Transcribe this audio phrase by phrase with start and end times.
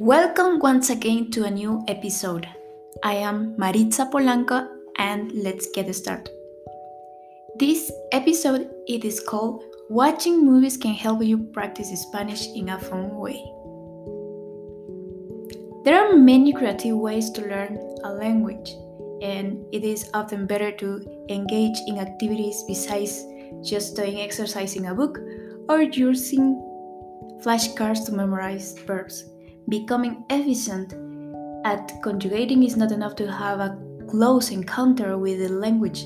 [0.00, 2.48] Welcome once again to a new episode.
[3.04, 6.30] I am Maritza Polanco and let's get started.
[7.58, 13.14] This episode it is called Watching movies can help you practice Spanish in a fun
[13.14, 13.44] way.
[15.84, 18.70] There are many creative ways to learn a language,
[19.20, 23.22] and it is often better to engage in activities besides
[23.62, 25.18] just doing exercise in a book
[25.68, 26.56] or using
[27.44, 29.26] flashcards to memorize verbs.
[29.68, 30.94] Becoming efficient
[31.64, 33.78] at conjugating is not enough to have a
[34.08, 36.04] close encounter with the language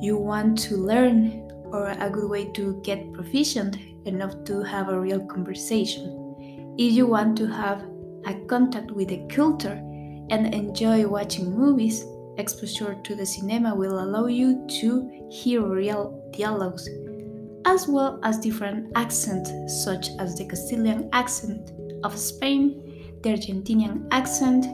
[0.00, 5.00] you want to learn or a good way to get proficient enough to have a
[5.00, 6.34] real conversation.
[6.78, 7.84] If you want to have
[8.26, 9.80] a contact with the culture
[10.30, 12.04] and enjoy watching movies,
[12.38, 16.88] exposure to the cinema will allow you to hear real dialogues
[17.66, 19.50] as well as different accents
[19.84, 21.72] such as the Castilian accent
[22.04, 22.83] of Spain
[23.24, 24.66] the Argentinian accent,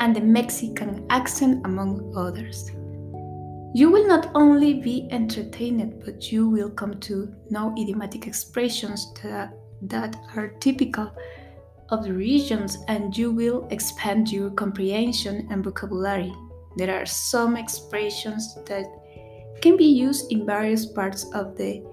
[0.00, 2.70] and the Mexican accent, among others.
[3.74, 9.52] You will not only be entertained, but you will come to know idiomatic expressions that,
[9.82, 11.12] that are typical
[11.90, 16.32] of the regions and you will expand your comprehension and vocabulary.
[16.76, 18.86] There are some expressions that
[19.60, 21.84] can be used in various parts of the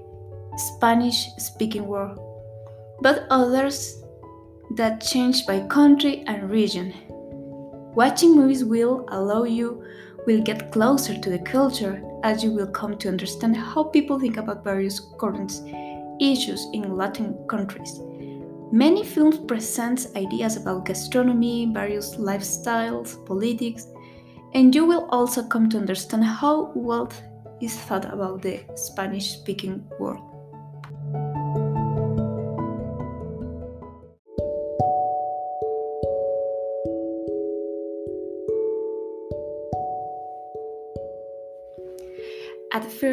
[0.56, 2.18] Spanish speaking world,
[3.02, 4.02] but others
[4.72, 6.94] that change by country and region.
[7.96, 9.84] Watching movies will allow you
[10.28, 14.38] will get closer to the culture as you will come to understand how people think
[14.38, 15.62] about various current
[16.20, 18.02] issues in Latin countries.
[18.72, 23.88] Many films present ideas about gastronomy, various lifestyles, politics,
[24.54, 27.22] and you will also come to understand how wealth
[27.62, 30.27] is thought about the Spanish speaking world.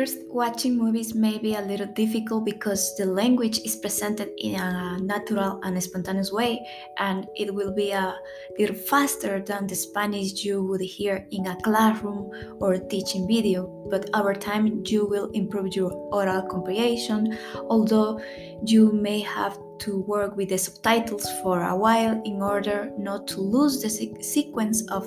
[0.05, 4.99] First, watching movies may be a little difficult because the language is presented in a
[5.01, 6.61] natural and spontaneous way,
[6.99, 8.15] and it will be a
[8.59, 13.67] little faster than the Spanish you would hear in a classroom or teaching video.
[13.91, 17.39] But over time, you will improve your oral comprehension,
[17.71, 18.21] although
[18.67, 23.41] you may have to work with the subtitles for a while in order not to
[23.41, 23.89] lose the
[24.21, 25.07] sequence of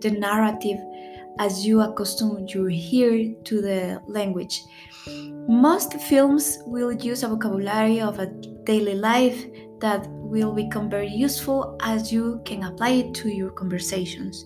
[0.00, 0.78] the narrative
[1.38, 4.62] as you accustom your ear to the language.
[5.48, 8.26] Most films will use a vocabulary of a
[8.64, 9.46] daily life
[9.80, 14.44] that will become very useful as you can apply it to your conversations.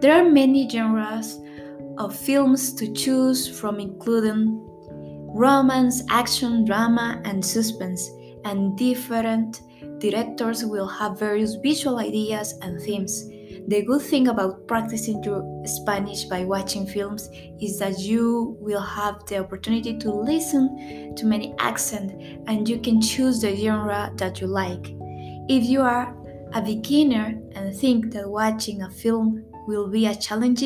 [0.00, 1.40] There are many genres
[1.98, 4.60] of films to choose from, including
[5.34, 8.10] romance, action, drama, and suspense,
[8.44, 9.62] and different
[9.98, 13.28] directors will have various visual ideas and themes.
[13.68, 17.28] The good thing about practicing your Spanish by watching films
[17.60, 22.12] is that you will have the opportunity to listen to many accents
[22.48, 24.92] and you can choose the genre that you like.
[25.48, 26.14] If you are
[26.54, 30.62] a beginner and think that watching a film will be a challenge,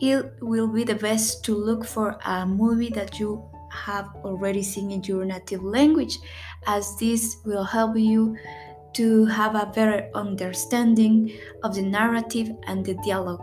[0.00, 4.90] it will be the best to look for a movie that you have already seen
[4.90, 6.18] in your native language,
[6.66, 8.36] as this will help you
[8.94, 11.32] to have a better understanding
[11.62, 13.42] of the narrative and the dialogue.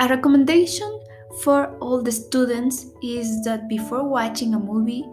[0.00, 1.00] A recommendation
[1.42, 5.04] for all the students is that before watching a movie,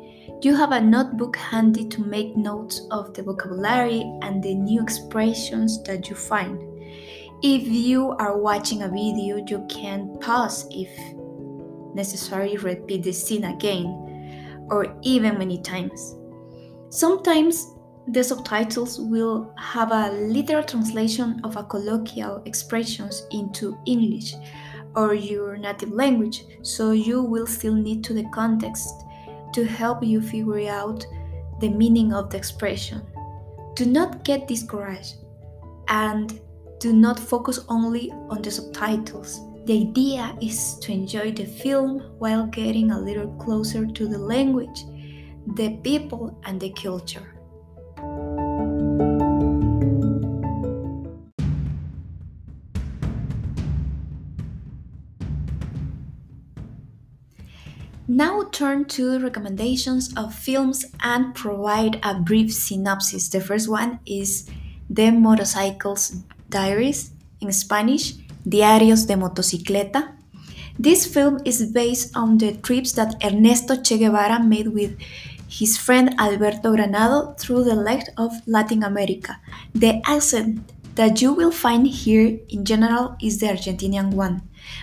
[0.41, 5.81] you have a notebook handy to make notes of the vocabulary and the new expressions
[5.83, 6.59] that you find.
[7.43, 10.89] If you are watching a video, you can pause if
[11.95, 16.15] necessary, repeat the scene again, or even many times.
[16.89, 17.67] Sometimes
[18.07, 24.33] the subtitles will have a literal translation of a colloquial expressions into English
[24.95, 29.05] or your native language, so you will still need to the context
[29.53, 31.05] to help you figure out
[31.59, 33.01] the meaning of the expression.
[33.75, 35.15] Do not get discouraged
[35.87, 36.41] and
[36.79, 39.39] do not focus only on the subtitles.
[39.65, 44.85] The idea is to enjoy the film while getting a little closer to the language,
[45.55, 47.30] the people, and the culture.
[58.13, 63.29] Now turn to recommendations of films and provide a brief synopsis.
[63.29, 64.49] The first one is
[64.89, 66.17] The Motorcycles
[66.49, 68.15] Diaries, in Spanish,
[68.45, 70.11] Diarios de Motocicleta.
[70.77, 74.99] This film is based on the trips that Ernesto Che Guevara made with
[75.47, 79.39] his friend Alberto Granado through the length of Latin America.
[79.73, 84.41] The accent that you will find here in general is the Argentinian one,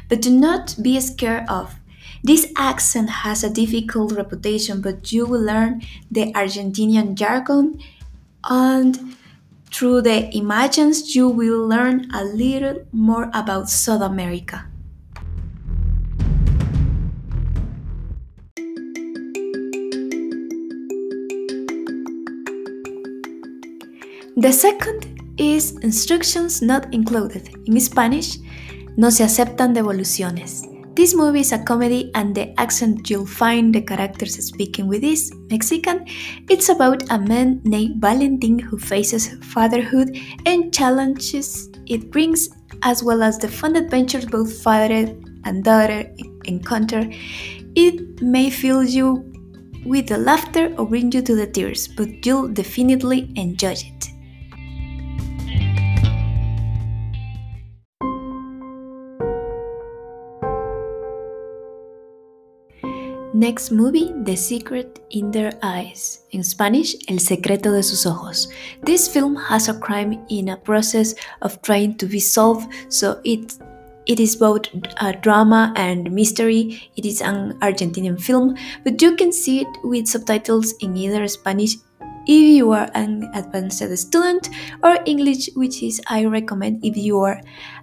[0.08, 1.74] but do not be scared of.
[2.22, 7.78] This accent has a difficult reputation, but you will learn the Argentinian jargon
[8.44, 9.16] and
[9.72, 14.66] through the images you will learn a little more about South America.
[24.36, 27.50] The second is instructions not included.
[27.66, 28.38] In Spanish,
[28.96, 30.67] no se aceptan devoluciones.
[30.98, 35.32] This movie is a comedy, and the accent you'll find the characters speaking with is
[35.48, 36.04] Mexican.
[36.50, 42.48] It's about a man named Valentin who faces fatherhood and challenges it brings,
[42.82, 45.14] as well as the fun adventures both father
[45.44, 46.12] and daughter
[46.46, 47.08] encounter.
[47.76, 49.32] It may fill you
[49.86, 54.17] with the laughter or bring you to the tears, but you'll definitely enjoy it.
[63.34, 66.24] Next movie, The Secret in Their Eyes.
[66.30, 68.48] In Spanish, El secreto de sus ojos.
[68.82, 73.58] This film has a crime in a process of trying to be solved, so it
[74.06, 74.68] it is both
[75.02, 76.90] a drama and mystery.
[76.96, 81.76] It is an Argentinian film, but you can see it with subtitles in either Spanish
[82.26, 84.48] if you are an advanced student
[84.82, 87.42] or English, which is I recommend if you are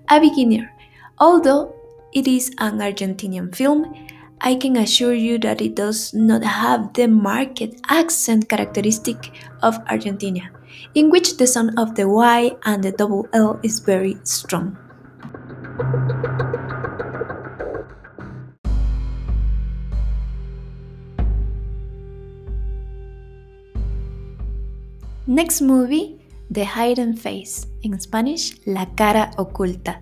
[0.10, 0.74] a beginner.
[1.20, 1.76] Although
[2.14, 3.94] it is an Argentinian film,
[4.42, 9.32] I can assure you that it does not have the marked accent characteristic
[9.64, 10.52] of Argentina,
[10.94, 14.78] in which the sound of the Y and the double L is very strong.
[25.28, 26.22] Next movie,
[26.52, 29.98] The Hidden Face, in Spanish, La Cara Oculta.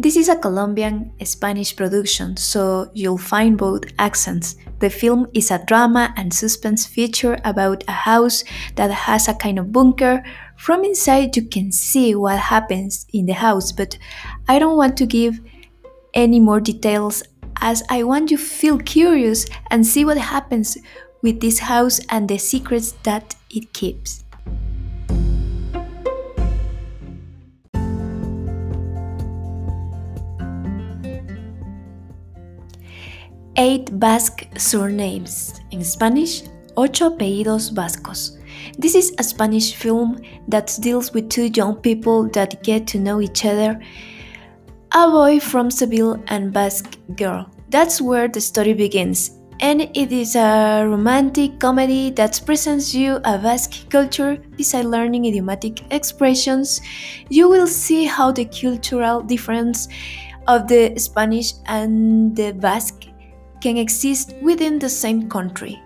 [0.00, 4.54] This is a Colombian Spanish production, so you'll find both accents.
[4.78, 8.44] The film is a drama and suspense feature about a house
[8.76, 10.22] that has a kind of bunker.
[10.56, 13.98] From inside, you can see what happens in the house, but
[14.46, 15.40] I don't want to give
[16.14, 17.24] any more details
[17.60, 20.78] as I want you to feel curious and see what happens
[21.22, 24.22] with this house and the secrets that it keeps.
[33.60, 35.60] Eight Basque surnames.
[35.72, 36.44] In Spanish,
[36.76, 38.38] Ocho apellidos vascos.
[38.78, 43.20] This is a Spanish film that deals with two young people that get to know
[43.20, 43.80] each other
[44.92, 47.50] a boy from Seville and Basque girl.
[47.68, 49.32] That's where the story begins.
[49.58, 55.82] And it is a romantic comedy that presents you a Basque culture beside learning idiomatic
[55.92, 56.80] expressions.
[57.28, 59.88] You will see how the cultural difference
[60.46, 63.07] of the Spanish and the Basque
[63.60, 65.82] can exist within the same country.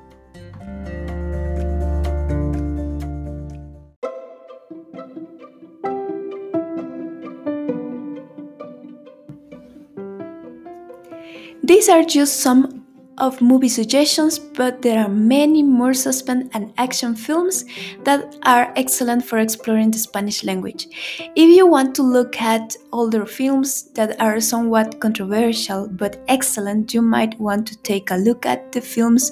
[11.65, 12.82] These are just some
[13.23, 17.65] of movie suggestions, but there are many more suspense and action films
[18.03, 20.89] that are excellent for exploring the Spanish language.
[21.37, 27.01] If you want to look at older films that are somewhat controversial but excellent, you
[27.01, 29.31] might want to take a look at the films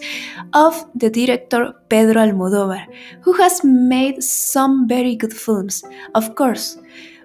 [0.54, 2.86] of the director Pedro Almodóvar,
[3.22, 5.82] who has made some very good films.
[6.14, 6.78] Of course,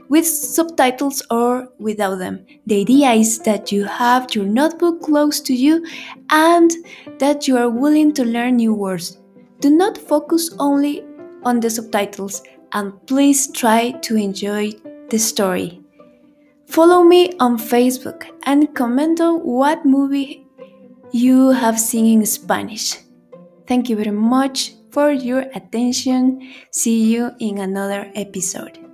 [0.10, 2.46] with subtitles or without them.
[2.66, 5.86] The idea is that you have your notebook close to you
[6.30, 6.72] and
[7.20, 9.20] that you are willing to learn new words.
[9.60, 11.04] Do not focus only
[11.44, 12.44] on the subtitles
[12.74, 14.72] and please try to enjoy
[15.10, 15.82] the story.
[16.68, 20.46] Follow me on Facebook and comment on what movie
[21.12, 22.98] you have seen in Spanish.
[23.68, 26.54] Thank you very much for your attention.
[26.72, 28.85] See you in another episode.